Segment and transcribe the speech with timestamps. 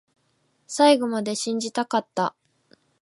[0.65, 2.35] 最後まで信じたかった